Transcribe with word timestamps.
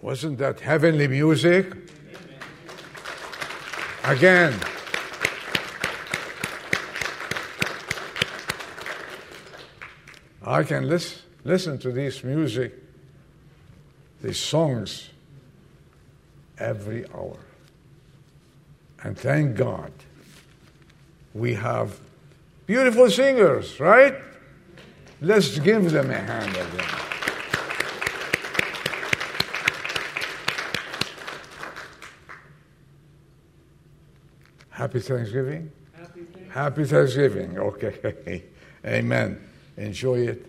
Wasn't 0.00 0.38
that 0.38 0.60
heavenly 0.60 1.08
music? 1.08 1.72
Again. 4.04 4.54
I 10.42 10.62
can 10.62 10.88
lis- 10.88 11.22
listen 11.44 11.78
to 11.78 11.90
this 11.90 12.22
music, 12.22 12.72
these 14.22 14.38
songs, 14.38 15.10
every 16.58 17.04
hour. 17.12 17.38
And 19.02 19.18
thank 19.18 19.56
God 19.56 19.92
we 21.34 21.54
have 21.54 21.98
beautiful 22.66 23.10
singers, 23.10 23.80
right? 23.80 24.14
Let's 25.20 25.58
give 25.58 25.90
them 25.90 26.10
a 26.10 26.18
hand 26.18 26.50
again. 26.50 27.05
Happy 34.86 35.00
Thanksgiving? 35.00 35.72
Happy 35.96 36.20
Thanksgiving. 36.20 36.50
Happy 36.50 36.84
Thanksgiving. 36.84 37.58
Okay. 37.58 38.44
Amen. 38.86 39.40
Enjoy 39.76 40.18
it 40.28 40.46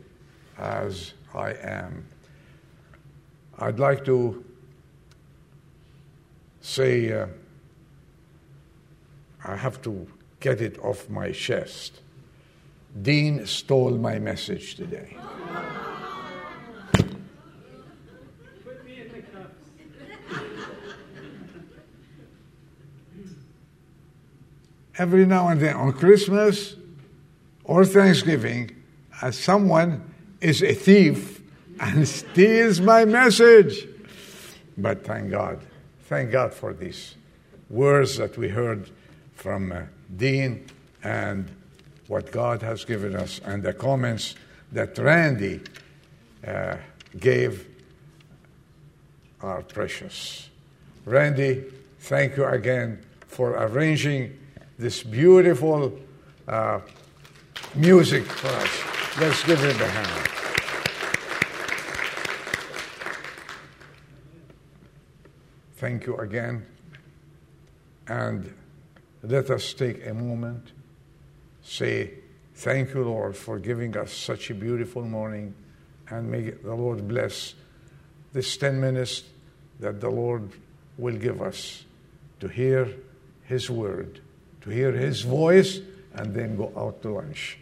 as 0.59 1.13
I 1.33 1.53
am. 1.53 2.05
I'd 3.57 3.79
like 3.79 4.05
to 4.05 4.45
say, 6.61 7.11
uh, 7.13 7.25
I 9.43 9.55
have 9.55 9.81
to 9.81 10.07
get 10.39 10.61
it 10.61 10.77
off 10.83 11.09
my 11.09 11.31
chest. 11.31 12.01
Dean 13.01 13.43
stole 13.47 13.97
my 13.97 14.19
message 14.19 14.75
today. 14.75 15.17
Put 16.93 18.85
me 18.85 19.01
in 19.01 19.11
the 19.11 19.21
cups. 19.33 19.67
Every 24.97 25.25
now 25.25 25.49
and 25.49 25.61
then 25.61 25.75
on 25.75 25.93
Christmas 25.93 26.75
or 27.63 27.85
Thanksgiving, 27.85 28.71
uh, 29.21 29.31
someone 29.31 30.13
is 30.41 30.63
a 30.63 30.73
thief 30.73 31.41
and 31.79 32.07
steals 32.19 32.81
my 32.81 33.05
message. 33.05 33.87
But 34.77 35.05
thank 35.05 35.31
God. 35.31 35.59
Thank 36.03 36.31
God 36.31 36.53
for 36.53 36.73
these 36.73 37.15
words 37.69 38.17
that 38.17 38.37
we 38.37 38.49
heard 38.49 38.89
from 39.35 39.71
uh, 39.71 39.81
Dean 40.15 40.65
and 41.03 41.51
what 42.07 42.31
God 42.31 42.61
has 42.61 42.85
given 42.85 43.15
us 43.15 43.41
and 43.45 43.61
the 43.61 43.73
comments 43.73 44.35
that 44.71 44.97
Randy 44.97 45.61
uh, 46.45 46.77
gave 47.19 47.67
are 49.41 49.61
precious. 49.61 50.49
Randy, 51.05 51.65
thank 51.99 52.37
you 52.37 52.45
again 52.45 53.03
for 53.27 53.51
arranging 53.51 54.37
this 54.77 55.03
beautiful 55.03 55.97
uh, 56.47 56.79
music 57.75 58.23
for 58.23 58.47
us. 58.47 59.19
Let's 59.19 59.43
give 59.43 59.59
him 59.59 59.81
a 59.81 59.87
hand. 59.87 60.29
Thank 65.77 66.05
you 66.05 66.17
again. 66.17 66.65
And 68.07 68.53
let 69.23 69.49
us 69.49 69.73
take 69.73 70.05
a 70.05 70.13
moment, 70.13 70.71
say, 71.61 72.13
Thank 72.55 72.95
you, 72.95 73.03
Lord, 73.03 73.37
for 73.37 73.59
giving 73.59 73.95
us 73.95 74.11
such 74.11 74.49
a 74.49 74.55
beautiful 74.55 75.03
morning, 75.03 75.53
and 76.09 76.31
may 76.31 76.49
the 76.49 76.73
Lord 76.73 77.07
bless 77.07 77.53
this 78.33 78.57
10 78.57 78.79
minutes 78.81 79.23
that 79.79 80.01
the 80.01 80.09
Lord 80.09 80.49
will 80.97 81.15
give 81.15 81.39
us 81.39 81.85
to 82.39 82.47
hear 82.47 82.91
His 83.43 83.69
word, 83.69 84.21
to 84.67 84.73
hear 84.73 84.91
His 84.91 85.21
voice, 85.21 85.79
and 86.13 86.33
then 86.33 86.55
go 86.57 86.71
out 86.75 87.01
to 87.01 87.11
lunch. 87.11 87.57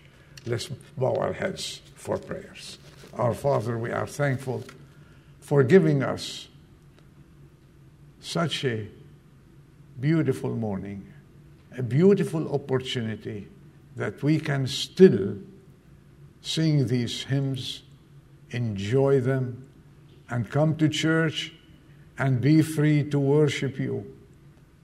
Let's 0.46 0.68
bow 0.68 1.16
our 1.16 1.34
heads 1.34 1.82
for 1.96 2.18
prayers. 2.18 2.78
Our 3.14 3.34
Father, 3.34 3.78
we 3.78 3.92
are 3.92 4.08
thankful 4.08 4.64
for 5.40 5.64
giving 5.64 6.04
us 6.04 6.48
such 8.20 8.66
a 8.66 8.88
beautiful 10.00 10.56
morning, 10.56 11.06
a 11.78 11.84
beautiful 11.84 12.54
opportunity 12.54 13.48
that 13.96 14.22
we 14.24 14.40
can 14.40 14.68
still 14.68 15.38
sing 16.42 16.88
these 16.88 17.24
hymns, 17.24 17.84
enjoy 18.52 19.20
them, 19.20 19.68
and 20.30 20.50
come 20.50 20.76
to 20.78 20.90
church 20.90 21.54
and 22.18 22.42
be 22.42 22.62
free 22.62 23.04
to 23.10 23.20
worship 23.20 23.78
you. 23.78 24.06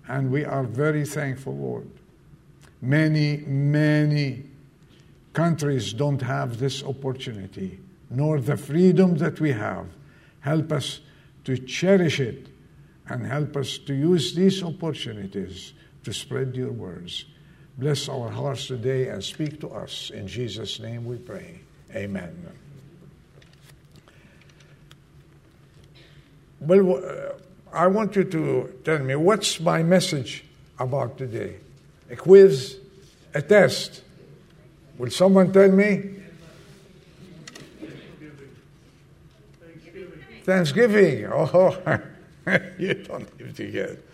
And 0.07 0.31
we 0.31 0.45
are 0.45 0.63
very 0.63 1.06
thankful, 1.06 1.56
Lord. 1.56 1.90
Many, 2.81 3.38
many 3.38 4.44
countries 5.34 5.94
don't 5.94 6.22
have 6.22 6.58
this 6.58 6.84
opportunity, 6.84 7.80
nor 8.09 8.40
the 8.40 8.58
freedom 8.58 9.18
that 9.18 9.40
we 9.40 9.52
have. 9.52 9.88
Help 10.40 10.72
us 10.72 11.00
to 11.44 11.58
cherish 11.58 12.19
it 12.19 12.47
and 13.08 13.25
help 13.25 13.56
us 13.56 13.78
to 13.78 13.94
use 13.94 14.34
these 14.34 14.64
opportunities 14.64 15.74
to 16.03 16.14
spread 16.14 16.56
your 16.56 16.72
words. 16.72 17.25
Bless 17.78 18.09
our 18.09 18.30
hearts 18.30 18.68
today 18.68 19.09
and 19.09 19.24
speak 19.24 19.59
to 19.62 19.69
us. 19.69 20.12
In 20.12 20.28
Jesus' 20.28 20.80
name 20.80 21.06
we 21.06 21.18
pray. 21.18 21.62
Amen. 21.96 22.48
Well, 26.59 27.03
uh, 27.03 27.34
I 27.74 27.88
want 27.88 28.16
you 28.16 28.24
to 28.24 28.80
tell 28.84 29.00
me 29.00 29.16
what's 29.16 29.59
my 29.59 29.84
message 29.84 30.46
about 30.78 31.18
today? 31.18 31.58
A 32.11 32.16
quiz? 32.17 32.77
A 33.33 33.41
test? 33.41 34.01
Will 34.97 35.09
someone 35.09 35.51
tell 35.53 35.72
me? 35.72 36.09
Thanksgiving. 40.44 40.44
Thanksgiving. 40.44 41.25
Oh, 41.31 42.00
you 42.77 42.94
don't 42.95 43.27
have 43.39 43.55
to 43.55 43.71
get. 43.71 44.05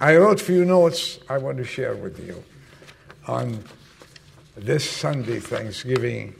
I 0.00 0.16
wrote 0.16 0.40
few 0.40 0.64
notes 0.64 1.20
I 1.28 1.38
want 1.38 1.58
to 1.58 1.64
share 1.64 1.94
with 1.94 2.26
you 2.26 2.42
on 3.28 3.62
this 4.56 4.88
Sunday, 4.90 5.38
Thanksgiving, 5.38 6.34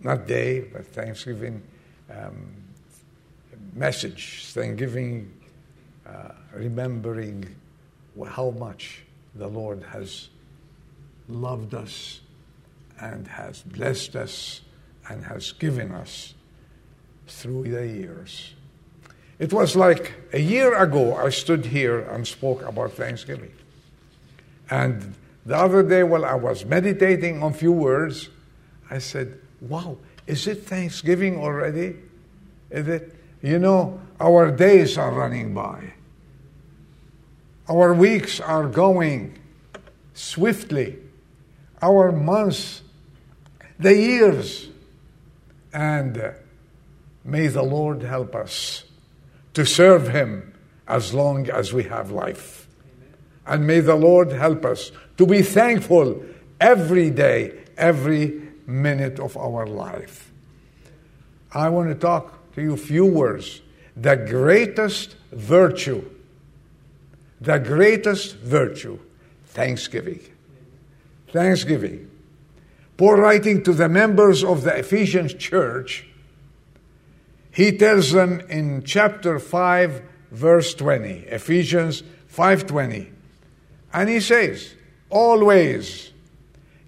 not 0.00 0.28
day, 0.28 0.60
but 0.60 0.86
Thanksgiving 0.86 1.60
um, 2.08 2.52
message, 3.74 4.44
Thanksgiving, 4.46 5.32
uh, 6.06 6.32
remembering 6.54 7.56
how 8.28 8.50
much 8.50 9.02
the 9.34 9.48
Lord 9.48 9.82
has 9.92 10.28
loved 11.28 11.74
us 11.74 12.20
and 13.00 13.26
has 13.28 13.62
blessed 13.62 14.16
us 14.16 14.60
and 15.08 15.24
has 15.24 15.52
given 15.52 15.92
us 15.92 16.34
through 17.26 17.64
the 17.64 17.86
years. 17.86 18.54
It 19.38 19.52
was 19.52 19.74
like 19.74 20.12
a 20.32 20.38
year 20.38 20.76
ago 20.76 21.16
I 21.16 21.30
stood 21.30 21.66
here 21.66 22.00
and 22.00 22.26
spoke 22.26 22.62
about 22.62 22.92
Thanksgiving. 22.92 23.52
And 24.70 25.14
the 25.46 25.56
other 25.56 25.82
day, 25.82 26.02
while 26.02 26.24
I 26.24 26.34
was 26.34 26.64
meditating 26.64 27.42
on 27.42 27.52
a 27.52 27.54
few 27.54 27.72
words, 27.72 28.28
I 28.90 28.98
said, 28.98 29.38
Wow, 29.60 29.98
is 30.26 30.46
it 30.46 30.66
Thanksgiving 30.66 31.38
already? 31.38 31.96
Is 32.70 32.86
it? 32.88 33.16
You 33.42 33.58
know, 33.58 34.00
our 34.20 34.50
days 34.50 34.98
are 34.98 35.10
running 35.10 35.54
by, 35.54 35.94
our 37.70 37.94
weeks 37.94 38.40
are 38.40 38.66
going 38.66 39.38
swiftly, 40.12 40.98
our 41.80 42.10
months, 42.10 42.82
the 43.78 43.94
years. 43.94 44.68
And 45.72 46.18
uh, 46.18 46.32
may 47.24 47.46
the 47.46 47.62
Lord 47.62 48.02
help 48.02 48.34
us 48.34 48.84
to 49.54 49.64
serve 49.64 50.08
Him 50.08 50.52
as 50.88 51.14
long 51.14 51.48
as 51.48 51.72
we 51.72 51.84
have 51.84 52.10
life. 52.10 52.66
And 53.46 53.66
may 53.66 53.80
the 53.80 53.94
Lord 53.94 54.32
help 54.32 54.64
us 54.64 54.90
to 55.16 55.24
be 55.24 55.42
thankful 55.42 56.24
every 56.60 57.10
day, 57.10 57.60
every 57.76 58.48
minute 58.66 59.20
of 59.20 59.36
our 59.36 59.66
life. 59.66 60.32
I 61.52 61.68
want 61.68 61.88
to 61.88 61.94
talk 61.94 62.52
to 62.54 62.62
you 62.62 62.74
a 62.74 62.76
few 62.76 63.06
words. 63.06 63.60
The 63.96 64.16
greatest 64.16 65.16
virtue, 65.32 66.08
the 67.40 67.58
greatest 67.58 68.36
virtue, 68.36 68.98
thanksgiving. 69.46 70.20
Thanksgiving. 71.32 72.10
Paul, 72.96 73.16
writing 73.16 73.62
to 73.64 73.72
the 73.72 73.88
members 73.88 74.44
of 74.44 74.62
the 74.62 74.76
Ephesian 74.76 75.28
church, 75.28 76.06
he 77.50 77.76
tells 77.76 78.12
them 78.12 78.40
in 78.48 78.82
chapter 78.84 79.38
5 79.38 80.02
verse 80.30 80.74
20 80.74 81.26
ephesians 81.26 82.04
5:20 82.32 83.10
and 83.92 84.08
he 84.08 84.20
says 84.20 84.76
always 85.08 86.12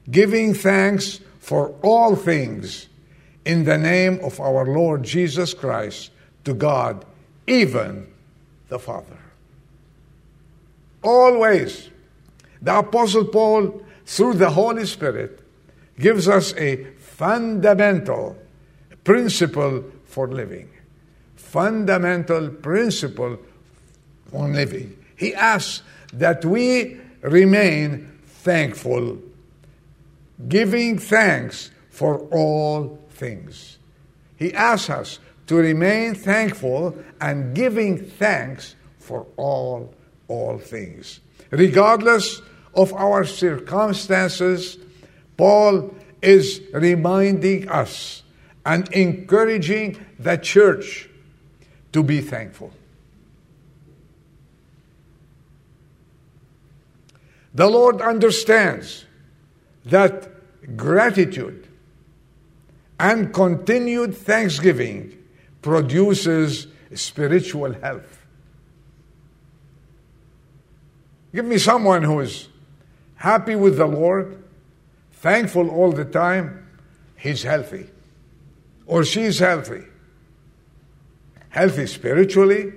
giving 0.09 0.55
thanks 0.55 1.19
for 1.41 1.75
all 1.83 2.15
things 2.15 2.87
in 3.45 3.65
the 3.65 3.77
name 3.77 4.21
of 4.23 4.39
our 4.39 4.65
lord 4.65 5.03
jesus 5.03 5.55
christ 5.55 6.13
to 6.45 6.55
god 6.55 7.05
even 7.47 8.07
the 8.69 8.79
Father. 8.79 9.22
Always. 11.03 11.91
The 12.61 12.79
Apostle 12.79 13.25
Paul, 13.27 13.83
through 14.07 14.35
the 14.35 14.51
Holy 14.51 14.87
Spirit, 14.87 15.41
gives 15.99 16.29
us 16.29 16.55
a 16.55 16.85
fundamental 16.95 18.37
principle 19.05 19.85
for 20.05 20.29
living. 20.29 20.71
Fundamental 21.37 22.49
principle 22.51 23.39
on 24.33 24.53
living. 24.53 24.97
He 25.17 25.35
asks 25.35 25.83
that 26.13 26.45
we 26.45 26.99
remain 27.21 28.19
thankful, 28.27 29.19
giving 30.49 30.99
thanks 30.99 31.71
for 31.91 32.19
all 32.31 32.99
things. 33.11 33.79
He 34.37 34.53
asks 34.55 34.91
us 34.91 35.19
to 35.47 35.57
remain 35.57 36.15
thankful 36.15 36.97
and 37.21 37.55
giving 37.55 38.05
thanks 38.05 38.75
for 38.99 39.27
all 39.37 39.95
all 40.29 40.59
things. 40.59 41.21
Regardless 41.51 42.41
of 42.75 42.93
our 42.95 43.25
circumstances, 43.25 44.79
Paul 45.37 45.95
is 46.23 46.61
reminding 46.73 47.69
us 47.69 48.23
and 48.65 48.89
encouraging 48.93 50.05
the 50.19 50.37
church 50.37 51.09
to 51.93 52.03
be 52.03 52.21
thankful. 52.21 52.73
The 57.55 57.69
Lord 57.69 58.01
understands 58.01 59.05
that 59.85 60.31
gratitude 60.77 61.69
and 62.99 63.35
continued 63.35 64.17
thanksgiving 64.17 65.19
produces 65.61 66.69
spiritual 66.95 67.73
health. 67.75 68.22
Give 71.35 71.45
me 71.45 71.59
someone 71.59 72.03
who 72.03 72.21
is 72.21 72.49
happy 73.17 73.55
with 73.55 73.77
the 73.77 73.87
Lord, 73.87 74.43
thankful 75.13 75.71
all 75.71 75.93
the 75.93 76.05
time, 76.05 76.67
he's 77.17 77.43
healthy. 77.43 77.87
Or 78.87 79.05
she's 79.05 79.39
healthy. 79.39 79.85
Healthy 81.49 81.87
spiritually 81.87 82.73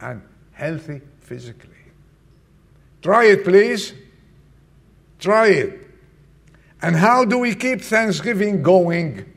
and 0.00 0.22
healthy 0.52 1.00
physically. 1.20 1.70
Try 3.02 3.24
it, 3.24 3.44
please. 3.44 3.92
Try 5.18 5.48
it. 5.48 5.80
And 6.82 6.94
how 6.94 7.24
do 7.24 7.38
we 7.38 7.54
keep 7.54 7.80
Thanksgiving 7.80 8.62
going? 8.62 9.32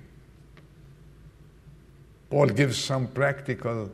Paul 2.29 2.47
gives 2.47 2.77
some 2.77 3.07
practical 3.07 3.91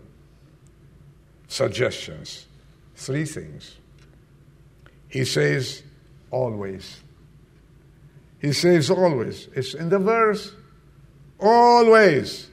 suggestions. 1.48 2.48
Three 2.96 3.26
things. 3.26 3.78
He 5.16 5.24
says, 5.24 5.82
always. 6.30 7.00
He 8.40 8.52
says, 8.52 8.90
always. 8.92 9.48
It's 9.56 9.74
in 9.74 9.88
the 9.88 9.98
verse. 9.98 10.52
Always. 11.40 12.50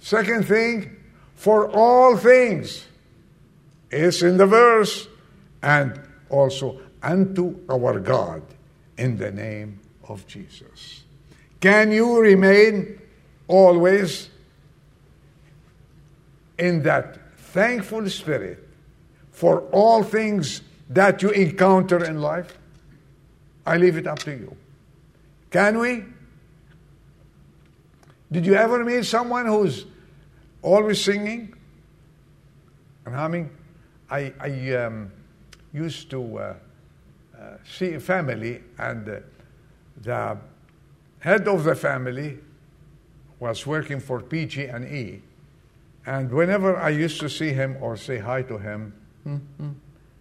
Second 0.00 0.48
thing, 0.48 0.96
for 1.36 1.70
all 1.70 2.16
things. 2.16 2.84
It's 3.88 4.22
in 4.22 4.36
the 4.36 4.46
verse. 4.46 5.06
And 5.62 6.00
also, 6.28 6.80
unto 7.04 7.60
our 7.70 8.00
God 8.00 8.42
in 8.98 9.16
the 9.16 9.30
name 9.30 9.78
of 10.08 10.26
Jesus. 10.26 11.04
Can 11.60 11.92
you 11.92 12.18
remain 12.18 13.00
always 13.46 14.28
in 16.58 16.82
that 16.82 17.38
thankful 17.38 18.10
spirit 18.10 18.68
for 19.30 19.60
all 19.70 20.02
things 20.02 20.62
that 20.90 21.22
you 21.22 21.30
encounter 21.30 22.04
in 22.04 22.20
life? 22.20 22.56
I 23.66 23.76
leave 23.76 23.96
it 23.96 24.06
up 24.06 24.20
to 24.20 24.30
you. 24.30 24.56
Can 25.50 25.78
we? 25.78 26.04
Did 28.30 28.46
you 28.46 28.54
ever 28.54 28.84
meet 28.84 29.04
someone 29.04 29.46
who's 29.46 29.86
always 30.62 31.02
singing 31.02 31.54
and 33.04 33.14
humming? 33.14 33.50
I, 34.10 34.32
I 34.40 34.72
um, 34.74 35.10
used 35.72 36.10
to 36.10 36.38
uh, 36.38 36.54
uh, 37.38 37.56
see 37.64 37.94
a 37.94 38.00
family, 38.00 38.62
and 38.78 39.08
uh, 39.08 39.20
the 40.00 40.38
head 41.20 41.48
of 41.48 41.64
the 41.64 41.74
family 41.74 42.38
was 43.40 43.66
working 43.66 44.00
for 44.00 44.20
PG&E. 44.20 45.22
And 46.06 46.30
whenever 46.30 46.76
I 46.76 46.90
used 46.90 47.20
to 47.20 47.28
see 47.28 47.50
him 47.50 47.76
or 47.80 47.96
say 47.96 48.18
hi 48.18 48.42
to 48.42 48.58
him, 48.58 48.94
mm-hmm, 49.26 49.70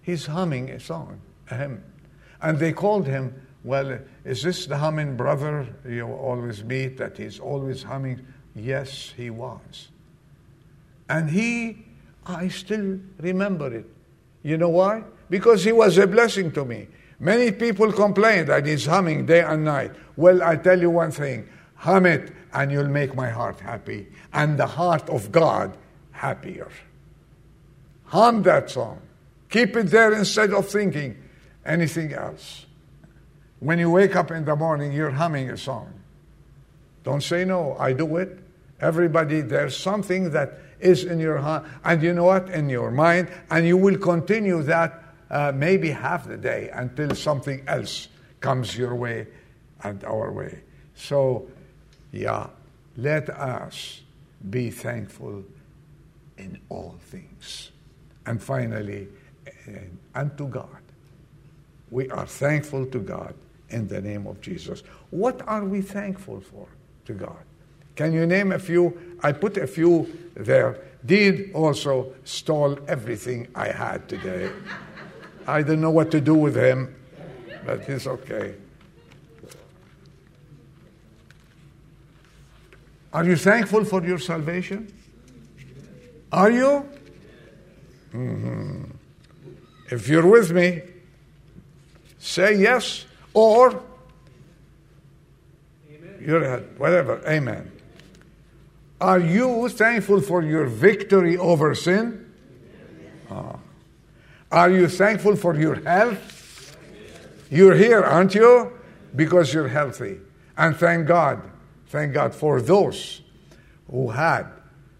he's 0.05 0.27
humming 0.27 0.69
a 0.69 0.79
song, 0.79 1.19
a 1.49 1.57
hymn. 1.57 1.83
And 2.41 2.59
they 2.59 2.71
called 2.71 3.07
him, 3.07 3.33
Well, 3.63 3.99
is 4.23 4.43
this 4.43 4.67
the 4.67 4.77
humming 4.77 5.17
brother 5.17 5.67
you 5.87 6.07
always 6.07 6.63
meet 6.63 6.97
that 6.97 7.17
he's 7.17 7.39
always 7.39 7.83
humming? 7.83 8.25
Yes, 8.55 9.13
he 9.17 9.31
was. 9.31 9.89
And 11.09 11.29
he, 11.29 11.85
I 12.25 12.47
still 12.49 12.99
remember 13.19 13.73
it. 13.73 13.85
You 14.43 14.57
know 14.57 14.69
why? 14.69 15.03
Because 15.29 15.63
he 15.63 15.71
was 15.71 15.97
a 15.97 16.05
blessing 16.05 16.51
to 16.51 16.65
me. 16.65 16.87
Many 17.19 17.51
people 17.51 17.91
complain 17.91 18.45
that 18.45 18.65
he's 18.65 18.85
humming 18.85 19.25
day 19.25 19.41
and 19.41 19.65
night. 19.65 19.91
Well, 20.15 20.43
I 20.43 20.57
tell 20.57 20.79
you 20.79 20.91
one 20.91 21.11
thing 21.11 21.49
hum 21.75 22.05
it, 22.05 22.31
and 22.53 22.71
you'll 22.71 22.87
make 22.87 23.15
my 23.15 23.29
heart 23.29 23.59
happy, 23.59 24.07
and 24.33 24.57
the 24.57 24.65
heart 24.65 25.09
of 25.09 25.31
God 25.31 25.75
happier. 26.11 26.69
Hum 28.05 28.43
that 28.43 28.69
song. 28.69 29.01
Keep 29.55 29.77
it 29.77 29.87
there 29.87 30.11
instead 30.11 30.51
of 30.51 30.67
thinking 30.67 31.15
anything 31.65 32.11
else. 32.11 32.65
When 33.61 33.79
you 33.79 33.89
wake 33.89 34.13
up 34.13 34.29
in 34.29 34.43
the 34.43 34.53
morning, 34.53 34.91
you're 34.91 35.11
humming 35.11 35.49
a 35.49 35.55
song. 35.55 35.93
Don't 37.05 37.23
say 37.23 37.45
no, 37.45 37.77
I 37.79 37.93
do 37.93 38.17
it. 38.17 38.37
Everybody, 38.81 39.39
there's 39.39 39.77
something 39.77 40.31
that 40.31 40.59
is 40.81 41.05
in 41.05 41.19
your 41.19 41.37
heart, 41.37 41.63
and 41.85 42.03
you 42.03 42.11
know 42.11 42.25
what? 42.25 42.49
In 42.49 42.67
your 42.67 42.91
mind, 42.91 43.31
and 43.49 43.65
you 43.65 43.77
will 43.77 43.97
continue 43.97 44.61
that 44.63 45.01
uh, 45.31 45.53
maybe 45.55 45.89
half 45.89 46.27
the 46.27 46.35
day 46.35 46.69
until 46.73 47.15
something 47.15 47.63
else 47.65 48.09
comes 48.41 48.77
your 48.77 48.93
way 48.93 49.25
and 49.83 50.03
our 50.03 50.33
way. 50.33 50.63
So, 50.95 51.47
yeah, 52.11 52.47
let 52.97 53.29
us 53.29 54.01
be 54.49 54.69
thankful 54.69 55.45
in 56.37 56.59
all 56.67 56.97
things. 56.99 57.71
And 58.25 58.43
finally, 58.43 59.07
and 59.67 59.97
unto 60.13 60.47
God. 60.47 60.81
We 61.91 62.09
are 62.09 62.25
thankful 62.25 62.85
to 62.87 62.99
God 62.99 63.33
in 63.69 63.87
the 63.87 64.01
name 64.01 64.27
of 64.27 64.41
Jesus. 64.41 64.83
What 65.09 65.41
are 65.47 65.63
we 65.63 65.81
thankful 65.81 66.41
for 66.41 66.67
to 67.05 67.13
God? 67.13 67.43
Can 67.95 68.11
you 68.13 68.25
name 68.25 68.51
a 68.51 68.59
few? 68.59 69.17
I 69.23 69.31
put 69.31 69.57
a 69.57 69.67
few 69.67 70.07
there. 70.35 70.79
Did 71.05 71.53
also 71.53 72.13
stole 72.23 72.77
everything 72.87 73.47
I 73.55 73.69
had 73.69 74.09
today. 74.09 74.51
I 75.47 75.61
don't 75.61 75.79
know 75.79 75.91
what 75.91 76.11
to 76.11 76.19
do 76.19 76.33
with 76.33 76.55
him, 76.55 76.95
but 77.65 77.85
he's 77.85 78.07
okay. 78.07 78.55
Are 83.13 83.23
you 83.23 83.37
thankful 83.37 83.85
for 83.85 84.03
your 84.03 84.19
salvation? 84.19 84.91
Are 86.33 86.51
you? 86.51 86.89
Mm-hmm. 88.13 88.94
If 89.89 90.07
you're 90.07 90.25
with 90.25 90.51
me, 90.51 90.81
say 92.17 92.55
yes 92.55 93.05
or 93.33 93.81
Amen. 95.89 96.17
your 96.19 96.43
head, 96.43 96.79
whatever. 96.79 97.21
Amen. 97.27 97.71
Are 98.99 99.19
you 99.19 99.69
thankful 99.69 100.21
for 100.21 100.41
your 100.41 100.65
victory 100.65 101.37
over 101.37 101.75
sin? 101.75 102.33
Oh. 103.29 103.59
Are 104.51 104.69
you 104.69 104.87
thankful 104.87 105.35
for 105.35 105.55
your 105.55 105.75
health? 105.75 106.77
You're 107.49 107.75
here, 107.75 108.01
aren't 108.01 108.33
you? 108.33 108.71
Because 109.15 109.53
you're 109.53 109.67
healthy. 109.67 110.19
And 110.57 110.75
thank 110.75 111.07
God, 111.07 111.41
thank 111.87 112.13
God 112.13 112.33
for 112.33 112.61
those 112.61 113.21
who 113.91 114.09
had 114.09 114.47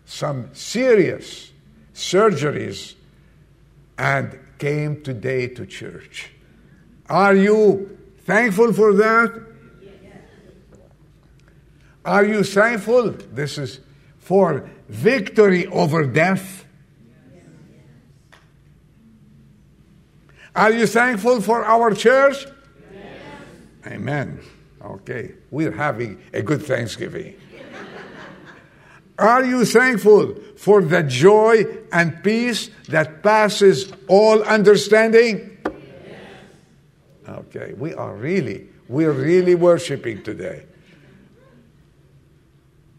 some 0.06 0.50
serious 0.54 1.52
surgeries 1.94 2.96
and 3.98 4.38
came 4.58 5.02
today 5.04 5.48
to 5.48 5.66
church. 5.66 6.32
Are 7.10 7.36
you 7.36 7.98
thankful 8.26 8.74
for 8.74 8.94
that? 8.94 9.46
Are 12.04 12.24
you 12.24 12.44
thankful? 12.44 13.12
This 13.12 13.58
is 13.58 13.80
for 14.20 14.70
victory 14.88 15.66
over 15.68 16.06
death. 16.06 16.66
Are 20.56 20.72
you 20.72 20.88
thankful 20.88 21.42
for 21.42 21.66
our 21.66 21.94
church? 21.94 22.46
Yes. 22.94 23.22
Amen. 23.88 24.40
Okay, 24.82 25.34
we're 25.50 25.72
having 25.72 26.22
a 26.32 26.42
good 26.42 26.64
Thanksgiving. 26.64 27.36
Are 29.18 29.46
you 29.46 29.64
thankful 29.64 30.36
for 30.58 30.82
the 30.82 31.02
joy 31.04 31.66
and 31.92 32.22
peace 32.24 32.70
that 32.90 33.24
passes 33.24 33.92
all 34.08 34.44
understanding? 34.44 35.58
Okay, 37.28 37.74
we 37.78 37.94
are 37.94 38.14
really, 38.14 38.68
we're 38.90 39.14
really 39.14 39.56
worshiping 39.56 40.22
today. 40.22 40.66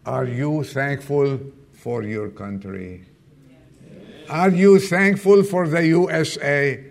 Are 0.06 0.24
you 0.24 0.64
thankful 0.64 1.38
for 1.74 2.02
your 2.02 2.30
country? 2.30 3.04
Are 4.30 4.50
you 4.50 4.78
thankful 4.80 5.42
for 5.42 5.68
the 5.68 5.86
USA? 5.86 6.82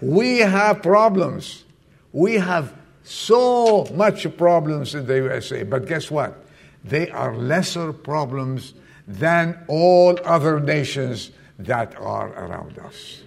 We 0.00 0.38
have 0.38 0.82
problems. 0.82 1.64
We 2.12 2.34
have 2.34 2.74
so 3.04 3.86
much 3.94 4.26
problems 4.36 4.94
in 4.94 5.06
the 5.06 5.16
USA, 5.16 5.62
but 5.62 5.86
guess 5.86 6.10
what? 6.10 6.41
They 6.84 7.10
are 7.10 7.36
lesser 7.36 7.92
problems 7.92 8.74
than 9.06 9.64
all 9.68 10.18
other 10.24 10.60
nations 10.60 11.30
that 11.58 11.94
are 11.96 12.32
around 12.32 12.78
us. 12.78 13.22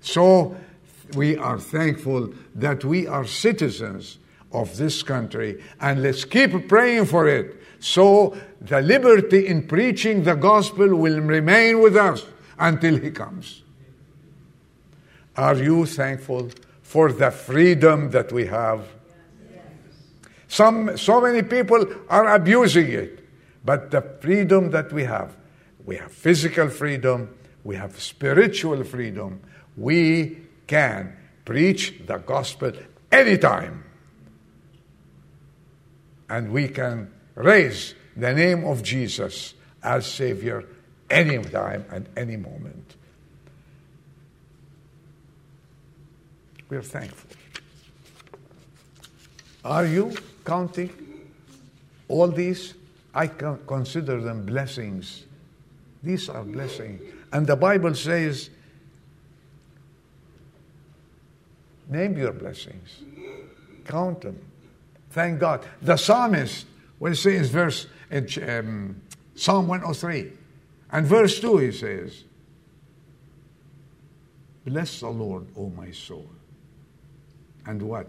So 0.00 0.56
we 1.14 1.36
are 1.36 1.58
thankful 1.58 2.32
that 2.54 2.84
we 2.84 3.06
are 3.06 3.24
citizens 3.24 4.18
of 4.52 4.76
this 4.76 5.02
country 5.02 5.62
and 5.80 6.02
let's 6.02 6.24
keep 6.24 6.68
praying 6.68 7.06
for 7.06 7.28
it 7.28 7.58
so 7.80 8.36
the 8.60 8.80
liberty 8.80 9.46
in 9.46 9.66
preaching 9.66 10.24
the 10.24 10.34
gospel 10.34 10.88
will 10.96 11.20
remain 11.20 11.80
with 11.80 11.96
us 11.96 12.24
until 12.58 12.96
he 12.96 13.10
comes. 13.10 13.62
Are 15.36 15.54
you 15.54 15.86
thankful 15.86 16.50
for 16.82 17.12
the 17.12 17.30
freedom 17.30 18.10
that 18.10 18.32
we 18.32 18.46
have? 18.46 18.88
Some, 20.58 20.96
so 20.96 21.20
many 21.20 21.42
people 21.42 21.86
are 22.10 22.34
abusing 22.34 22.88
it. 22.88 23.24
But 23.64 23.92
the 23.92 24.00
freedom 24.20 24.72
that 24.72 24.92
we 24.92 25.04
have, 25.04 25.36
we 25.86 25.94
have 25.94 26.10
physical 26.10 26.68
freedom, 26.68 27.32
we 27.62 27.76
have 27.76 28.00
spiritual 28.00 28.82
freedom. 28.82 29.40
We 29.76 30.38
can 30.66 31.16
preach 31.44 31.94
the 32.04 32.18
gospel 32.18 32.72
anytime. 33.12 33.84
And 36.28 36.50
we 36.50 36.66
can 36.66 37.12
raise 37.36 37.94
the 38.16 38.34
name 38.34 38.64
of 38.64 38.82
Jesus 38.82 39.54
as 39.80 40.06
Savior 40.06 40.64
anytime 41.08 41.84
and 41.88 42.08
any 42.16 42.36
moment. 42.36 42.96
We're 46.68 46.82
thankful. 46.82 47.30
Are 49.64 49.86
you 49.86 50.16
counting 50.48 50.90
all 52.08 52.28
these? 52.28 52.74
I 53.14 53.26
consider 53.26 54.20
them 54.20 54.46
blessings. 54.46 55.24
These 56.02 56.28
are 56.30 56.42
blessings. 56.42 57.02
And 57.32 57.46
the 57.46 57.56
Bible 57.56 57.94
says, 57.94 58.48
name 61.88 62.16
your 62.16 62.32
blessings, 62.32 63.02
count 63.84 64.22
them. 64.22 64.38
Thank 65.10 65.40
God. 65.40 65.64
The 65.82 65.96
psalmist, 65.96 66.66
when 66.98 67.12
he 67.12 67.16
says 67.16 67.50
verse 67.50 67.86
in 68.10 68.26
um, 68.48 69.00
Psalm 69.34 69.68
103, 69.68 70.32
and 70.92 71.06
verse 71.06 71.40
2, 71.40 71.58
he 71.58 71.72
says, 71.72 72.24
Bless 74.64 75.00
the 75.00 75.08
Lord, 75.08 75.46
O 75.56 75.70
my 75.70 75.90
soul. 75.90 76.28
And 77.66 77.82
what? 77.82 78.08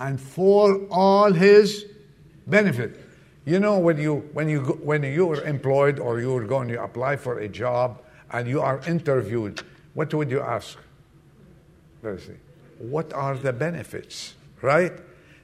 And 0.00 0.20
for 0.20 0.86
all 0.90 1.32
his 1.32 1.84
benefit. 2.46 2.98
You 3.44 3.60
know, 3.60 3.78
when 3.78 3.98
you, 3.98 4.28
when 4.32 4.48
you, 4.48 4.60
when 4.82 5.02
you 5.02 5.30
are 5.30 5.42
employed 5.44 5.98
or 5.98 6.20
you 6.20 6.36
are 6.36 6.44
going 6.44 6.68
to 6.68 6.82
apply 6.82 7.16
for 7.16 7.38
a 7.38 7.48
job 7.48 8.02
and 8.30 8.48
you 8.48 8.60
are 8.60 8.80
interviewed, 8.86 9.62
what 9.94 10.12
would 10.12 10.30
you 10.30 10.40
ask? 10.40 10.76
See. 12.02 12.32
What 12.78 13.12
are 13.12 13.36
the 13.36 13.52
benefits? 13.52 14.34
Right? 14.62 14.92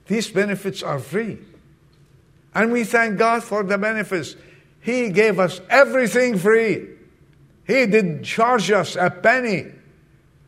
These 0.07 0.31
benefits 0.31 0.83
are 0.83 0.99
free. 0.99 1.39
And 2.55 2.73
we 2.73 2.85
thank 2.85 3.19
God 3.19 3.45
for 3.45 3.63
the 3.63 3.77
benefits. 3.77 4.37
He 4.81 5.11
gave 5.11 5.39
us 5.39 5.61
everything 5.69 6.39
free. 6.39 6.89
He 7.67 7.87
didn't 7.87 8.23
charge 8.23 8.71
us 8.71 8.97
a 8.97 9.11
penny. 9.11 9.73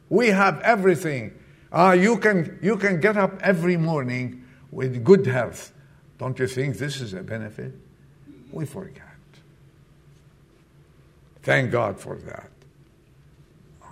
We 0.08 0.28
have 0.28 0.60
everything. 0.60 1.34
Uh, 1.70 1.96
you, 1.98 2.16
can, 2.18 2.58
you 2.62 2.76
can 2.76 3.00
get 3.00 3.16
up 3.16 3.38
every 3.42 3.76
morning 3.76 4.44
with 4.70 5.04
good 5.04 5.26
health. 5.26 5.72
Don't 6.18 6.38
you 6.38 6.46
think 6.46 6.78
this 6.78 7.00
is 7.00 7.14
a 7.14 7.22
benefit? 7.22 7.72
We 8.50 8.64
forget. 8.64 9.02
Thank 11.42 11.70
God 11.70 11.98
for 11.98 12.16
that. 12.16 12.50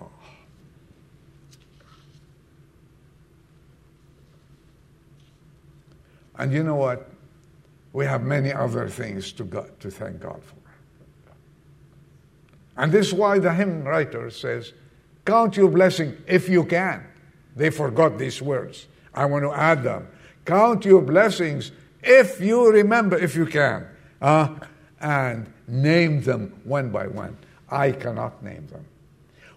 Oh. 0.01 0.11
And 6.39 6.53
you 6.53 6.63
know 6.63 6.77
what? 6.77 7.11
We 7.93 8.05
have 8.05 8.23
many 8.23 8.53
other 8.53 8.89
things 8.89 9.33
to, 9.33 9.45
God, 9.45 9.79
to 9.81 9.91
thank 9.91 10.21
God 10.21 10.43
for. 10.43 10.57
And 12.77 12.93
this 12.93 13.09
is 13.09 13.15
why 13.15 13.39
the 13.39 13.55
hymn 13.55 13.85
writer 13.85 14.31
says, 14.31 14.73
Count 15.25 15.57
your 15.57 15.71
blessing 15.71 16.17
if 16.27 16.49
you 16.49 16.65
can. 16.65 17.07
They 17.57 17.71
forgot 17.71 18.19
these 18.19 18.41
words. 18.41 18.87
I 19.15 19.25
want 19.25 19.45
to 19.45 19.53
add 19.53 19.83
them. 19.83 20.07
Count 20.45 20.85
your 20.85 21.03
blessings 21.03 21.73
if 22.03 22.41
you 22.41 22.71
remember, 22.71 23.19
if 23.19 23.35
you 23.35 23.47
can, 23.47 23.87
uh, 24.21 24.55
and 25.01 25.53
name 25.67 26.23
them 26.23 26.53
one 26.63 26.91
by 26.91 27.09
one. 27.09 27.37
I 27.69 27.93
cannot 27.93 28.45
name 28.45 28.67
them. 28.69 28.85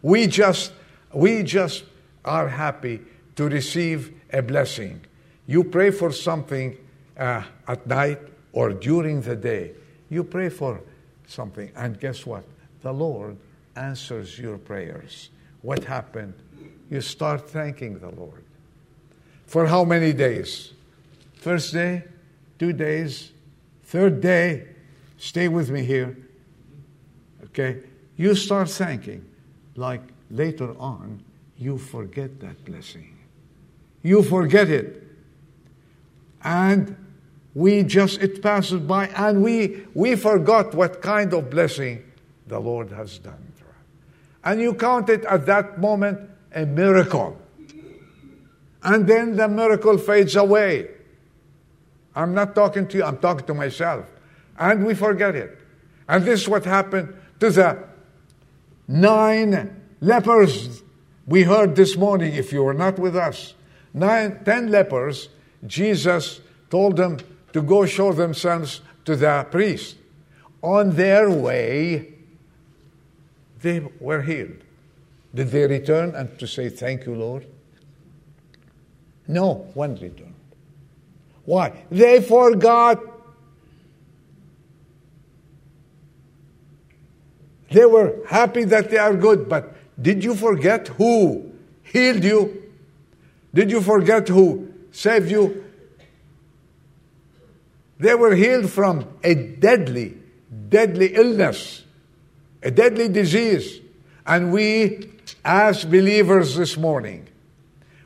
We 0.01 0.25
just, 0.27 0.72
we 1.13 1.44
just 1.44 1.84
are 2.25 2.48
happy 2.48 3.01
to 3.36 3.50
receive 3.50 4.13
a 4.32 4.41
blessing. 4.41 5.01
You 5.46 5.63
pray 5.63 5.91
for 5.91 6.12
something 6.12 6.77
uh, 7.18 7.44
at 7.68 7.86
night 7.86 8.20
or 8.53 8.74
during 8.74 9.22
the 9.22 9.36
day. 9.36 9.74
You 10.10 10.24
pray 10.24 10.50
for 10.50 10.82
something, 11.27 11.72
and 11.75 12.00
guess 12.00 12.25
what? 12.25 12.44
The 12.82 12.94
Lord 12.94 13.38
answers 13.75 14.39
your 14.39 14.58
prayers. 14.58 15.29
What 15.62 15.84
happened? 15.84 16.34
You 16.89 17.01
start 17.01 17.50
thanking 17.50 18.00
the 18.00 18.10
Lord. 18.10 18.43
For 19.46 19.67
how 19.67 19.84
many 19.84 20.13
days? 20.13 20.74
First 21.36 21.74
day, 21.74 22.03
two 22.58 22.74
days, 22.74 23.31
third 23.84 24.22
day, 24.22 24.67
stay 25.17 25.48
with 25.48 25.69
me 25.69 25.84
here. 25.84 26.17
Okay? 27.46 27.81
You 28.17 28.36
start 28.36 28.69
thanking. 28.69 29.25
Like 29.75 30.01
later 30.29 30.77
on, 30.77 31.24
you 31.58 31.77
forget 31.77 32.39
that 32.41 32.65
blessing. 32.65 33.17
You 34.03 34.24
forget 34.24 34.69
it. 34.69 35.03
And 36.43 36.96
we 37.53 37.84
just, 37.84 38.22
it 38.22 38.41
passes 38.41 38.79
by, 38.81 39.08
and 39.08 39.43
we, 39.43 39.86
we 39.93 40.15
forgot 40.15 40.74
what 40.74 41.01
kind 41.01 41.34
of 41.34 41.50
blessing 41.50 42.03
the 42.48 42.60
Lord 42.60 42.91
has 42.91 43.17
done. 43.19 43.50
And 44.43 44.62
you 44.62 44.74
count 44.74 45.10
it 45.10 45.25
at 45.25 45.46
that 45.48 45.79
moment 45.79 46.29
a 46.53 46.65
miracle. 46.65 47.39
And 48.84 49.08
then 49.08 49.36
the 49.36 49.48
miracle 49.48 49.98
fades 49.98 50.36
away. 50.36 50.89
I'm 52.15 52.34
not 52.34 52.56
talking 52.56 52.88
to 52.88 52.98
you, 52.98 53.03
I'm 53.03 53.18
talking 53.18 53.46
to 53.48 53.53
myself. 53.53 54.06
And 54.58 54.86
we 54.86 54.94
forget 54.94 55.36
it. 55.36 55.58
And 56.08 56.25
this 56.25 56.41
is 56.41 56.50
what 56.50 56.65
happened 56.65 57.13
to 57.39 57.50
the 57.50 57.84
nine 58.88 59.82
lepers 60.01 60.82
we 61.27 61.44
heard 61.44 61.75
this 61.75 61.96
morning, 61.96 62.34
if 62.34 62.51
you 62.51 62.63
were 62.63 62.74
not 62.74 62.98
with 62.98 63.15
us. 63.15 63.53
Nine, 63.94 64.44
ten 64.44 64.72
lepers, 64.72 65.29
Jesus 65.65 66.41
told 66.72 66.98
them 66.98 67.20
to 67.53 67.62
go 67.62 67.86
show 67.86 68.13
themselves 68.13 68.82
to 69.06 69.15
the 69.15 69.46
priest. 69.51 69.98
On 70.62 70.96
their 70.96 71.29
way, 71.29 72.13
they 73.62 73.88
were 74.00 74.24
healed. 74.24 74.63
Did 75.33 75.51
they 75.51 75.67
return 75.67 76.15
and 76.15 76.38
to 76.39 76.48
say, 76.48 76.69
Thank 76.69 77.05
you, 77.05 77.15
Lord? 77.15 77.45
No, 79.27 79.69
one 79.75 79.93
returned. 79.93 80.33
Why? 81.45 81.83
They 81.91 82.21
forgot. 82.21 83.03
They 87.71 87.86
were 87.86 88.25
happy 88.27 88.63
that 88.63 88.89
they 88.89 88.98
are 88.98 89.13
good, 89.13 89.48
but 89.48 89.75
did 90.01 90.24
you 90.24 90.33
forget 90.33 90.88
who 90.88 91.51
healed 91.83 92.24
you? 92.24 92.63
Did 93.53 93.69
you 93.69 93.81
forget 93.81 94.27
who 94.27 94.74
saved 94.91 95.29
you? 95.29 95.63
They 98.00 98.15
were 98.15 98.33
healed 98.33 98.69
from 98.69 99.05
a 99.24 99.36
deadly, 99.36 100.17
deadly 100.69 101.13
illness, 101.15 101.83
a 102.63 102.71
deadly 102.71 103.09
disease. 103.09 103.81
And 104.25 104.51
we 104.53 105.09
as 105.43 105.86
believers 105.86 106.55
this 106.55 106.77
morning, 106.77 107.27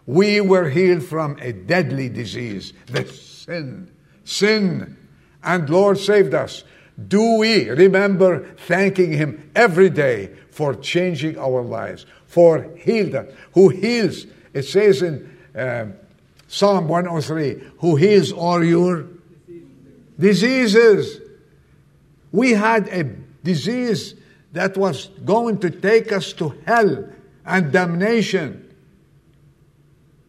we 0.06 0.42
were 0.42 0.70
healed 0.70 1.03
from 1.03 1.38
a 1.39 1.53
deadly 1.53 2.10
disease, 2.10 2.74
the 2.88 3.06
sin. 3.08 3.89
Sin. 4.25 4.98
and 5.44 5.70
Lord 5.70 5.98
saved 5.98 6.34
us. 6.34 6.63
Do 7.08 7.38
we 7.38 7.70
remember 7.70 8.46
thanking 8.68 9.12
Him 9.12 9.51
every 9.56 9.89
day 9.89 10.32
for 10.51 10.75
changing 10.75 11.38
our 11.38 11.62
lives, 11.62 12.06
for 12.27 12.70
healed 12.77 13.15
us, 13.15 13.34
who 13.53 13.70
heals? 13.70 14.25
It 14.53 14.63
says 14.63 15.01
in 15.01 15.38
um, 15.56 15.94
Psalm 16.48 16.88
103, 16.88 17.72
who 17.80 17.96
heals 17.96 18.32
all 18.32 18.63
your 18.63 19.08
diseases. 20.20 21.20
We 22.32 22.51
had 22.51 22.88
a 22.89 23.03
disease 23.44 24.15
that 24.53 24.77
was 24.77 25.07
going 25.25 25.57
to 25.60 25.69
take 25.69 26.12
us 26.12 26.31
to 26.33 26.55
hell 26.65 27.10
and 27.45 27.72
damnation. 27.72 28.74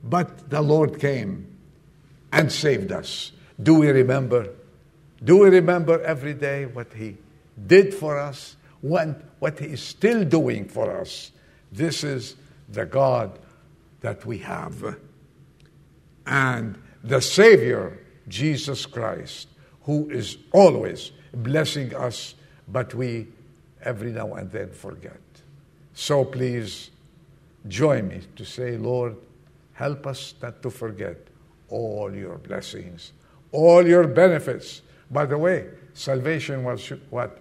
But 0.03 0.51
the 0.51 0.61
Lord 0.61 0.99
came 0.99 1.57
and 2.33 2.51
saved 2.51 2.91
us. 2.91 3.33
Do 3.63 3.77
we 3.77 3.89
remember? 3.89 4.49
Do 5.23 5.39
we 5.39 5.51
remember 5.51 6.03
every 6.03 6.35
day 6.35 6.67
what 6.67 6.93
He 6.93 7.17
did 7.67 7.95
for 7.95 8.19
us? 8.19 8.57
What, 8.81 9.23
what 9.39 9.59
He 9.59 9.67
is 9.67 9.83
still 9.83 10.25
doing 10.25 10.69
for 10.69 10.99
us? 11.01 11.31
This 11.71 12.03
is 12.03 12.37
the 12.69 12.87
God 12.87 13.39
that 14.01 14.27
we 14.27 14.39
have. 14.39 14.97
And 16.27 16.79
the 17.03 17.21
Savior, 17.21 17.99
Jesus 18.29 18.87
Christ, 18.87 19.49
who 19.83 20.09
is 20.11 20.39
always 20.53 21.13
blessing 21.33 21.95
us, 21.95 22.35
but 22.69 22.95
we 22.95 23.29
every 23.85 24.11
now 24.11 24.35
and 24.35 24.51
then 24.51 24.71
forget. 24.71 25.21
So 25.95 26.25
please 26.25 26.91
join 27.69 28.09
me 28.09 28.23
to 28.37 28.45
say, 28.45 28.77
Lord, 28.77 29.17
help 29.73 30.07
us 30.07 30.35
not 30.43 30.63
to 30.63 30.71
forget 30.71 31.17
all 31.69 32.15
your 32.15 32.39
blessings, 32.39 33.13
all 33.53 33.87
your 33.87 34.07
benefits. 34.07 34.83
By 35.11 35.27
the 35.27 35.39
way, 35.39 35.69
salvation 35.93 36.65
was 36.65 36.93
what? 37.11 37.39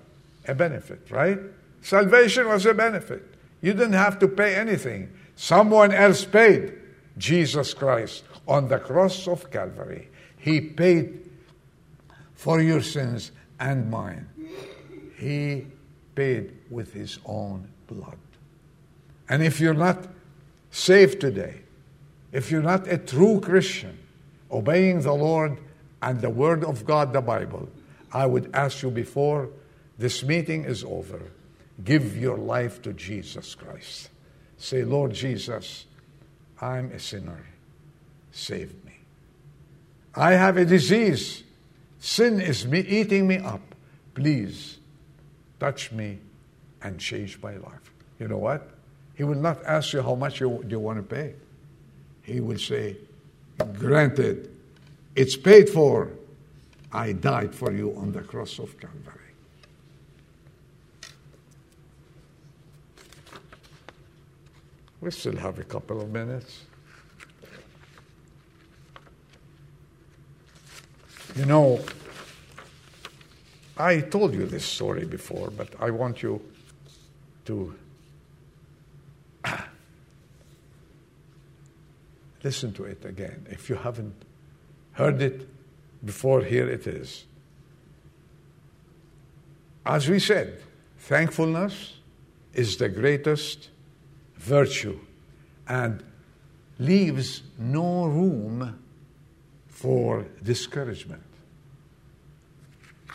A 0.47 0.53
benefit, 0.53 1.09
right? 1.09 1.39
Salvation 1.81 2.47
was 2.47 2.65
a 2.65 2.73
benefit. 2.73 3.23
You 3.61 3.73
didn't 3.73 3.93
have 3.93 4.19
to 4.19 4.27
pay 4.27 4.55
anything. 4.55 5.11
Someone 5.35 5.91
else 5.91 6.25
paid. 6.25 6.73
Jesus 7.17 7.73
Christ 7.73 8.23
on 8.47 8.67
the 8.67 8.79
cross 8.79 9.27
of 9.27 9.49
Calvary. 9.51 10.09
He 10.37 10.59
paid 10.59 11.29
for 12.33 12.61
your 12.61 12.81
sins 12.81 13.31
and 13.59 13.89
mine. 13.89 14.27
He 15.17 15.67
paid 16.15 16.53
with 16.69 16.93
his 16.93 17.19
own 17.25 17.67
blood. 17.87 18.17
And 19.29 19.43
if 19.43 19.59
you're 19.59 19.73
not 19.73 20.07
saved 20.71 21.21
today, 21.21 21.61
if 22.31 22.51
you're 22.51 22.63
not 22.63 22.87
a 22.87 22.97
true 22.97 23.39
Christian, 23.39 23.97
obeying 24.51 25.01
the 25.01 25.13
Lord 25.13 25.57
and 26.01 26.21
the 26.21 26.29
Word 26.29 26.63
of 26.63 26.85
God, 26.85 27.13
the 27.13 27.21
Bible, 27.21 27.69
I 28.11 28.25
would 28.25 28.49
ask 28.53 28.81
you 28.81 28.91
before 28.91 29.49
this 29.97 30.23
meeting 30.23 30.65
is 30.65 30.83
over, 30.83 31.21
give 31.83 32.17
your 32.17 32.37
life 32.37 32.81
to 32.83 32.93
Jesus 32.93 33.55
Christ. 33.55 34.09
Say, 34.57 34.83
Lord 34.83 35.13
Jesus, 35.13 35.85
I'm 36.59 36.91
a 36.91 36.99
sinner. 36.99 37.45
Save 38.31 38.83
me. 38.85 38.93
I 40.15 40.33
have 40.33 40.57
a 40.57 40.65
disease. 40.65 41.43
Sin 41.99 42.39
is 42.39 42.67
me 42.67 42.79
eating 42.79 43.27
me 43.27 43.37
up. 43.37 43.61
Please 44.13 44.77
touch 45.63 45.93
me 45.93 46.19
and 46.81 46.99
change 46.99 47.39
my 47.41 47.55
life. 47.55 47.85
You 48.19 48.27
know 48.27 48.37
what? 48.37 48.69
He 49.15 49.23
will 49.23 49.43
not 49.49 49.63
ask 49.63 49.93
you 49.93 50.01
how 50.01 50.15
much 50.15 50.41
you, 50.41 50.61
you 50.67 50.77
want 50.77 50.97
to 50.97 51.15
pay. 51.15 51.35
He 52.23 52.41
will 52.41 52.57
say, 52.57 52.97
Granted, 53.79 54.49
it's 55.15 55.37
paid 55.37 55.69
for. 55.69 56.09
I 56.91 57.13
died 57.13 57.55
for 57.55 57.71
you 57.71 57.95
on 57.95 58.11
the 58.11 58.21
cross 58.21 58.59
of 58.59 58.77
Calvary. 58.77 59.31
We 64.99 65.11
still 65.11 65.37
have 65.37 65.59
a 65.59 65.63
couple 65.63 66.01
of 66.01 66.09
minutes. 66.09 66.61
You 71.35 71.45
know, 71.45 71.79
I 73.77 74.01
told 74.01 74.33
you 74.33 74.45
this 74.45 74.65
story 74.65 75.05
before, 75.05 75.49
but 75.49 75.69
I 75.79 75.89
want 75.89 76.21
you 76.21 76.41
to 77.45 77.75
listen 82.43 82.73
to 82.73 82.83
it 82.83 83.03
again. 83.03 83.47
If 83.49 83.69
you 83.69 83.75
haven't 83.75 84.13
heard 84.91 85.21
it 85.21 85.47
before, 86.05 86.41
here 86.43 86.69
it 86.69 86.85
is. 86.85 87.25
As 89.85 90.07
we 90.07 90.19
said, 90.19 90.61
thankfulness 90.99 91.93
is 92.53 92.77
the 92.77 92.89
greatest 92.89 93.69
virtue 94.35 94.99
and 95.67 96.03
leaves 96.77 97.41
no 97.57 98.05
room 98.05 98.79
for 99.67 100.25
discouragement. 100.43 101.23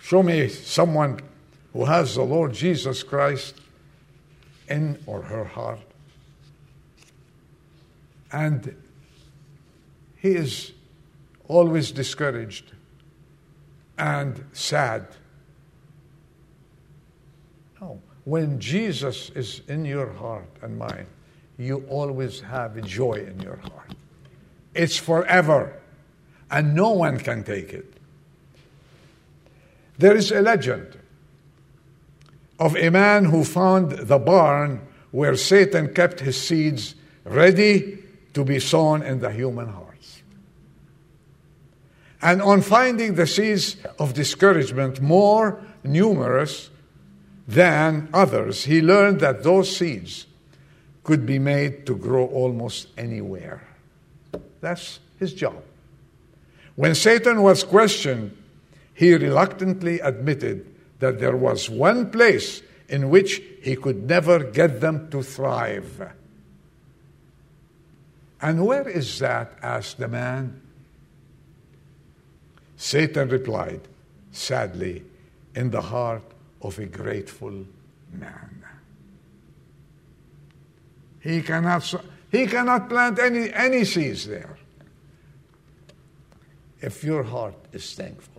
Show 0.08 0.22
me 0.22 0.48
someone 0.48 1.20
who 1.74 1.84
has 1.84 2.14
the 2.14 2.22
Lord 2.22 2.54
Jesus 2.54 3.02
Christ 3.02 3.60
in 4.66 4.98
or 5.04 5.20
her 5.20 5.44
heart. 5.44 5.80
And 8.32 8.74
he 10.16 10.30
is 10.30 10.72
always 11.46 11.92
discouraged 11.92 12.72
and 13.98 14.46
sad. 14.54 15.08
No. 17.78 18.00
When 18.24 18.58
Jesus 18.60 19.28
is 19.34 19.60
in 19.68 19.84
your 19.84 20.10
heart 20.14 20.48
and 20.62 20.78
mind, 20.78 21.06
you 21.58 21.84
always 21.90 22.40
have 22.40 22.82
joy 22.82 23.26
in 23.30 23.40
your 23.40 23.58
heart. 23.58 23.94
It's 24.74 24.96
forever, 24.96 25.78
and 26.50 26.74
no 26.74 26.92
one 26.92 27.18
can 27.18 27.44
take 27.44 27.74
it. 27.74 27.97
There 29.98 30.16
is 30.16 30.30
a 30.30 30.40
legend 30.40 30.96
of 32.58 32.76
a 32.76 32.90
man 32.90 33.26
who 33.26 33.44
found 33.44 33.90
the 33.90 34.18
barn 34.18 34.80
where 35.10 35.36
Satan 35.36 35.92
kept 35.92 36.20
his 36.20 36.40
seeds 36.40 36.94
ready 37.24 37.98
to 38.34 38.44
be 38.44 38.60
sown 38.60 39.02
in 39.02 39.20
the 39.20 39.30
human 39.30 39.68
hearts. 39.68 40.22
And 42.20 42.42
on 42.42 42.62
finding 42.62 43.14
the 43.14 43.26
seeds 43.26 43.76
of 43.98 44.14
discouragement 44.14 45.00
more 45.00 45.60
numerous 45.84 46.70
than 47.46 48.08
others, 48.12 48.64
he 48.64 48.82
learned 48.82 49.20
that 49.20 49.42
those 49.42 49.74
seeds 49.74 50.26
could 51.04 51.24
be 51.24 51.38
made 51.38 51.86
to 51.86 51.96
grow 51.96 52.26
almost 52.26 52.88
anywhere. 52.98 53.66
That's 54.60 55.00
his 55.18 55.32
job. 55.32 55.62
When 56.76 56.94
Satan 56.94 57.42
was 57.42 57.64
questioned, 57.64 58.36
he 58.98 59.14
reluctantly 59.14 60.00
admitted 60.00 60.74
that 60.98 61.20
there 61.20 61.36
was 61.36 61.70
one 61.70 62.10
place 62.10 62.62
in 62.88 63.10
which 63.10 63.40
he 63.62 63.76
could 63.76 64.08
never 64.08 64.42
get 64.42 64.80
them 64.80 65.08
to 65.08 65.22
thrive. 65.22 66.12
And 68.42 68.66
where 68.66 68.88
is 68.88 69.20
that? 69.20 69.56
asked 69.62 69.98
the 69.98 70.08
man. 70.08 70.60
Satan 72.76 73.28
replied, 73.28 73.82
sadly, 74.32 75.04
in 75.54 75.70
the 75.70 75.82
heart 75.82 76.24
of 76.60 76.76
a 76.80 76.86
grateful 76.86 77.66
man. 78.12 78.64
He 81.20 81.40
cannot, 81.42 81.94
he 82.32 82.48
cannot 82.48 82.88
plant 82.88 83.20
any, 83.20 83.52
any 83.52 83.84
seeds 83.84 84.26
there. 84.26 84.58
If 86.80 87.04
your 87.04 87.22
heart 87.22 87.54
is 87.72 87.94
thankful, 87.94 88.37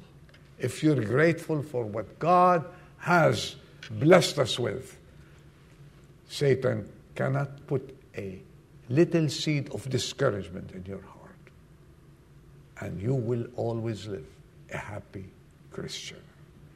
if 0.60 0.84
you're 0.84 1.04
grateful 1.04 1.64
for 1.64 1.86
what 1.86 2.20
God 2.20 2.66
has 3.00 3.56
blessed 3.90 4.40
us 4.40 4.60
with, 4.60 4.98
Satan 6.28 6.88
cannot 7.16 7.66
put 7.68 7.98
a 8.16 8.40
little 8.90 9.30
seed 9.30 9.70
of 9.72 9.90
discouragement 9.90 10.72
in 10.72 10.86
your 10.86 11.02
heart. 11.02 11.18
And 12.82 13.02
you 13.02 13.16
will 13.16 13.48
always 13.56 14.08
live 14.08 14.28
a 14.72 14.78
happy 14.78 15.26
Christian. 15.72 16.22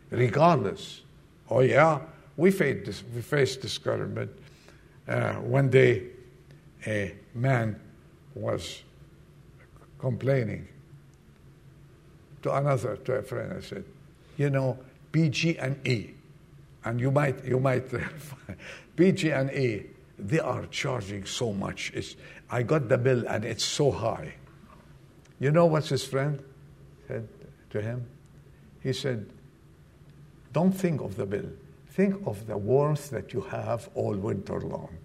Regardless. 0.09 1.01
Oh, 1.49 1.59
yeah, 1.59 1.99
we 2.37 2.51
face, 2.51 3.03
we 3.13 3.21
discouragement 3.21 4.31
uh, 5.07 5.33
one 5.33 5.69
day, 5.69 6.03
a 6.87 7.15
man 7.33 7.79
was 8.35 8.83
complaining 9.99 10.67
to 12.43 12.55
another, 12.55 12.97
to 12.97 13.13
a 13.13 13.21
friend. 13.21 13.53
I 13.57 13.61
said, 13.61 13.83
"You 14.37 14.49
know, 14.49 14.77
PG 15.11 15.57
and 15.57 15.87
E, 15.87 16.13
and 16.85 16.99
you 16.99 17.11
might, 17.11 17.43
you 17.43 17.59
might, 17.59 17.85
PG 18.95 19.31
and 19.31 19.51
E, 19.51 19.87
they 20.19 20.39
are 20.39 20.65
charging 20.67 21.25
so 21.25 21.51
much. 21.51 21.91
It's, 21.95 22.15
I 22.49 22.63
got 22.63 22.87
the 22.87 22.97
bill, 22.97 23.27
and 23.27 23.43
it's 23.43 23.63
so 23.65 23.91
high." 23.91 24.35
You 25.39 25.51
know 25.51 25.65
what 25.65 25.85
his 25.85 26.05
friend 26.05 26.41
said 27.05 27.27
to 27.71 27.81
him? 27.81 28.05
He 28.81 28.93
said, 28.93 29.29
Don't 30.53 30.71
think 30.71 31.01
of 31.01 31.17
the 31.17 31.25
bill. 31.25 31.49
Think 31.89 32.25
of 32.25 32.47
the 32.47 32.57
warmth 32.57 33.09
that 33.09 33.33
you 33.33 33.41
have 33.41 33.89
all 33.93 34.15
winter 34.15 34.61
long. 34.61 34.97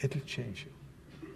It'll 0.00 0.22
change 0.22 0.66
you. 0.66 1.28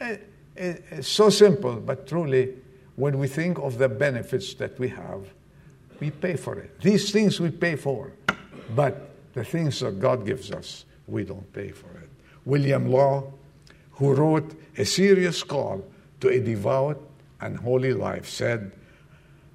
Eh, 0.00 0.16
eh, 0.56 0.74
it's 0.90 1.08
so 1.08 1.30
simple, 1.30 1.76
but 1.76 2.06
truly, 2.06 2.54
when 2.96 3.18
we 3.18 3.26
think 3.26 3.58
of 3.58 3.78
the 3.78 3.88
benefits 3.88 4.54
that 4.54 4.78
we 4.78 4.88
have, 4.88 5.26
we 6.00 6.10
pay 6.10 6.36
for 6.36 6.58
it. 6.58 6.80
These 6.80 7.10
things 7.10 7.40
we 7.40 7.50
pay 7.50 7.76
for, 7.76 8.12
but 8.74 9.10
the 9.32 9.44
things 9.44 9.80
that 9.80 9.98
God 9.98 10.24
gives 10.24 10.50
us, 10.50 10.84
we 11.06 11.24
don't 11.24 11.52
pay 11.52 11.70
for 11.70 11.90
it. 11.98 12.08
William 12.44 12.90
Law, 12.90 13.32
who 13.92 14.14
wrote 14.14 14.54
a 14.76 14.84
serious 14.84 15.42
call 15.42 15.84
to 16.20 16.28
a 16.28 16.40
devout 16.40 17.00
and 17.40 17.58
holy 17.58 17.92
life, 17.92 18.28
said, 18.28 18.72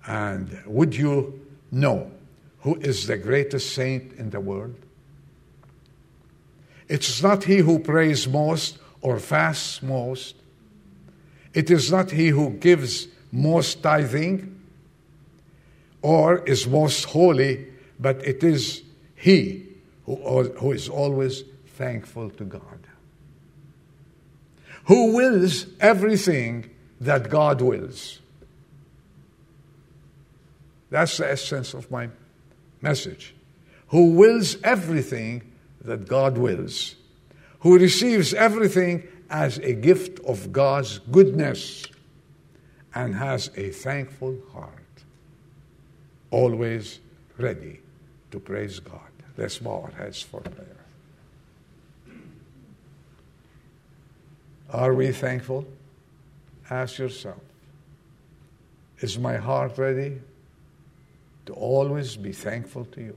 And 0.05 0.61
would 0.65 0.95
you 0.95 1.45
know 1.71 2.11
who 2.61 2.75
is 2.75 3.07
the 3.07 3.17
greatest 3.17 3.73
saint 3.73 4.13
in 4.13 4.29
the 4.31 4.39
world? 4.39 4.75
It's 6.87 7.21
not 7.21 7.43
he 7.43 7.57
who 7.57 7.79
prays 7.79 8.27
most 8.27 8.79
or 9.01 9.19
fasts 9.19 9.81
most. 9.81 10.35
It 11.53 11.69
is 11.69 11.91
not 11.91 12.11
he 12.11 12.29
who 12.29 12.51
gives 12.51 13.07
most 13.31 13.83
tithing 13.83 14.59
or 16.01 16.39
is 16.45 16.67
most 16.67 17.05
holy, 17.05 17.67
but 17.99 18.25
it 18.25 18.43
is 18.43 18.83
he 19.15 19.65
who, 20.05 20.15
who 20.43 20.71
is 20.71 20.89
always 20.89 21.43
thankful 21.67 22.29
to 22.31 22.45
God. 22.45 22.79
Who 24.85 25.15
wills 25.15 25.65
everything 25.79 26.69
that 27.01 27.29
God 27.29 27.61
wills. 27.61 28.19
That's 30.89 31.17
the 31.17 31.29
essence 31.29 31.73
of 31.73 31.91
my 31.91 32.09
message. 32.81 33.35
Who 33.89 34.11
wills 34.13 34.57
everything 34.63 35.43
that 35.81 36.07
God 36.07 36.37
wills. 36.37 36.95
Who 37.59 37.77
receives 37.77 38.33
everything 38.33 39.07
as 39.29 39.59
a 39.59 39.73
gift 39.73 40.19
of 40.21 40.51
God's 40.51 40.99
goodness 41.11 41.85
and 42.95 43.15
has 43.15 43.51
a 43.55 43.69
thankful 43.69 44.37
heart. 44.51 44.73
Always 46.31 46.99
ready 47.37 47.81
to 48.31 48.39
praise 48.39 48.79
God. 48.79 48.99
Let's 49.37 49.57
bow 49.57 49.83
our 49.83 49.91
heads 49.91 50.21
for 50.21 50.41
prayer. 50.41 50.75
Are 54.71 54.93
we 54.93 55.11
thankful? 55.11 55.65
Ask 56.69 56.99
yourself 56.99 57.41
Is 58.99 59.17
my 59.17 59.37
heart 59.37 59.77
ready 59.77 60.19
to 61.45 61.53
always 61.53 62.15
be 62.17 62.33
thankful 62.33 62.85
to 62.85 63.01
you? 63.01 63.15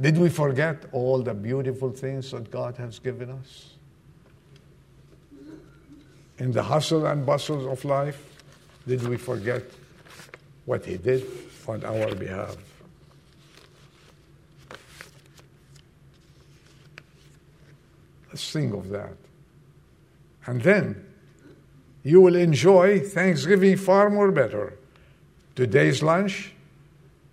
Did 0.00 0.18
we 0.18 0.28
forget 0.28 0.84
all 0.92 1.22
the 1.22 1.32
beautiful 1.32 1.90
things 1.90 2.30
that 2.32 2.50
God 2.50 2.76
has 2.76 2.98
given 2.98 3.30
us? 3.30 3.75
In 6.38 6.52
the 6.52 6.62
hustle 6.62 7.06
and 7.06 7.24
bustle 7.24 7.70
of 7.70 7.84
life, 7.84 8.22
did 8.86 9.06
we 9.08 9.16
forget 9.16 9.62
what 10.64 10.84
He 10.84 10.96
did 10.98 11.24
on 11.66 11.84
our 11.84 12.14
behalf? 12.14 12.56
Let's 18.28 18.52
think 18.52 18.74
of 18.74 18.88
that. 18.90 19.16
And 20.44 20.60
then 20.62 21.06
you 22.02 22.20
will 22.20 22.36
enjoy 22.36 23.00
Thanksgiving 23.00 23.76
far 23.76 24.10
more 24.10 24.30
better 24.30 24.78
today's 25.54 26.02
lunch 26.02 26.52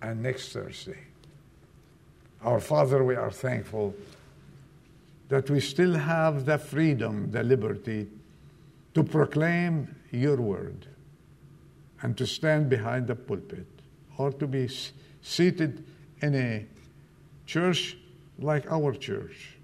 and 0.00 0.22
next 0.22 0.52
Thursday. 0.52 0.98
Our 2.42 2.58
Father, 2.58 3.04
we 3.04 3.16
are 3.16 3.30
thankful 3.30 3.94
that 5.28 5.48
we 5.50 5.60
still 5.60 5.94
have 5.94 6.46
the 6.46 6.58
freedom, 6.58 7.30
the 7.30 7.42
liberty 7.42 8.08
to 8.94 9.02
proclaim 9.02 9.94
your 10.10 10.36
word 10.36 10.86
and 12.02 12.16
to 12.16 12.26
stand 12.26 12.68
behind 12.68 13.06
the 13.06 13.14
pulpit 13.14 13.66
or 14.18 14.32
to 14.32 14.46
be 14.46 14.68
seated 15.22 15.84
in 16.20 16.34
a 16.34 16.66
church 17.46 17.96
like 18.38 18.70
our 18.70 18.94
church. 18.94 19.56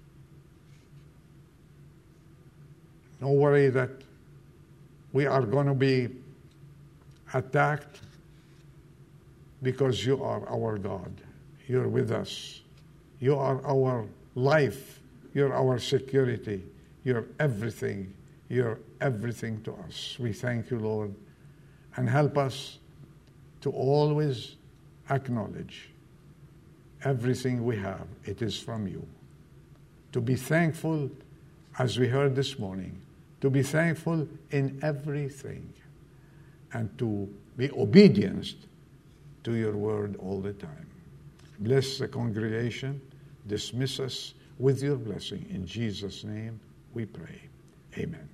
No 3.19 3.31
worry 3.31 3.69
that 3.69 3.91
we 5.13 5.25
are 5.25 5.43
going 5.43 5.67
to 5.67 5.73
be 5.73 6.09
attacked 7.33 8.01
because 9.61 10.05
you 10.05 10.23
are 10.23 10.47
our 10.49 10.77
God. 10.77 11.13
You're 11.67 11.87
with 11.87 12.11
us. 12.11 12.61
You 13.19 13.37
are 13.37 13.63
our 13.65 14.07
life. 14.35 14.99
You're 15.33 15.53
our 15.53 15.77
security. 15.79 16.63
You're 17.03 17.25
everything. 17.39 18.13
You're 18.51 18.79
everything 18.99 19.61
to 19.61 19.73
us. 19.87 20.17
We 20.19 20.33
thank 20.33 20.71
you, 20.71 20.79
Lord, 20.79 21.15
and 21.95 22.09
help 22.09 22.37
us 22.37 22.79
to 23.61 23.71
always 23.71 24.57
acknowledge 25.09 25.89
everything 27.05 27.63
we 27.63 27.77
have, 27.77 28.05
it 28.25 28.41
is 28.41 28.59
from 28.59 28.87
you. 28.87 29.07
To 30.11 30.19
be 30.19 30.35
thankful, 30.35 31.09
as 31.79 31.97
we 31.97 32.09
heard 32.09 32.35
this 32.35 32.59
morning, 32.59 33.01
to 33.39 33.49
be 33.49 33.63
thankful 33.63 34.27
in 34.49 34.79
everything, 34.83 35.73
and 36.73 36.89
to 36.99 37.33
be 37.55 37.71
obedient 37.71 38.53
to 39.45 39.55
your 39.55 39.77
word 39.77 40.17
all 40.17 40.41
the 40.41 40.53
time. 40.53 40.89
Bless 41.59 41.99
the 41.99 42.09
congregation. 42.09 42.99
Dismiss 43.47 44.01
us 44.01 44.33
with 44.59 44.83
your 44.83 44.97
blessing. 44.97 45.45
In 45.49 45.65
Jesus' 45.65 46.25
name 46.25 46.59
we 46.93 47.05
pray. 47.05 47.43
Amen. 47.97 48.30